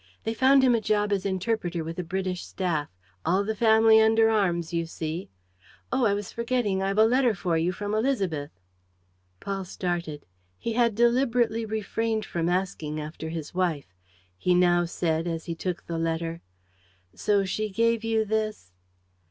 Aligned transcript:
They 0.23 0.33
found 0.33 0.63
him 0.63 0.73
a 0.73 0.81
job 0.81 1.11
as 1.11 1.27
interpreter 1.27 1.83
with 1.83 1.95
the 1.95 2.03
British 2.03 2.43
staff. 2.43 2.89
All 3.23 3.43
the 3.43 3.55
family 3.55 4.01
under 4.01 4.31
arms, 4.31 4.73
you 4.73 4.87
see.... 4.87 5.29
Oh, 5.91 6.05
I 6.05 6.15
was 6.15 6.31
forgetting, 6.31 6.81
I've 6.81 6.97
a 6.97 7.05
letter 7.05 7.35
for 7.35 7.55
you 7.55 7.71
from 7.71 7.91
Élisabeth!" 7.91 8.49
Paul 9.39 9.63
started. 9.63 10.25
He 10.57 10.73
had 10.73 10.95
deliberately 10.95 11.67
refrained 11.67 12.25
from 12.25 12.49
asking 12.49 12.99
after 12.99 13.29
his 13.29 13.53
wife. 13.53 13.93
He 14.35 14.55
now 14.55 14.85
said, 14.85 15.27
as 15.27 15.45
he 15.45 15.53
took 15.53 15.85
the 15.85 15.99
letter: 15.99 16.41
"So 17.13 17.45
she 17.45 17.69
gave 17.69 18.03
you 18.03 18.25
this 18.25 18.71